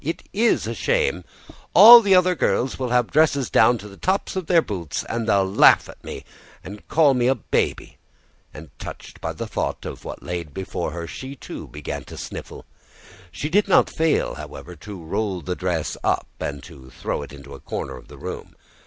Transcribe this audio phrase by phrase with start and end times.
[0.03, 1.23] "It IS a shame.
[1.75, 5.27] All the other girls will have dresses down to the tops of their boots, and
[5.29, 6.25] they'll laugh at me,
[6.63, 7.97] and call me a [P.4] baby;"
[8.51, 12.65] and touched by the thought of what lay before her, she, too, began to sniffle.
[13.31, 17.53] She did not fail, however, to roll the dress up and to throw it unto
[17.53, 18.55] a corner of the room.